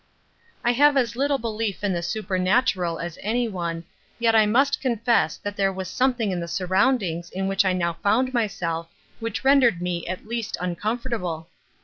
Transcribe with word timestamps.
I 0.63 0.71
have 0.71 0.97
as 0.97 1.15
little 1.15 1.37
belief 1.37 1.83
in 1.83 1.93
the 1.93 2.01
supernatural 2.01 2.97
as 2.97 3.19
anyone, 3.21 3.83
yet 4.17 4.33
I 4.33 4.47
must 4.47 4.81
confess 4.81 5.37
that 5.37 5.55
there 5.55 5.71
was 5.71 5.87
something 5.87 6.31
in 6.31 6.39
the 6.39 6.47
surroundings 6.47 7.29
in 7.29 7.47
which 7.47 7.63
I 7.63 7.73
now 7.73 7.93
found 7.93 8.33
myself 8.33 8.87
which 9.19 9.43
rendered 9.43 9.79
me 9.79 10.07
at 10.07 10.27
least 10.27 10.57
uncomfortable. 10.59 11.49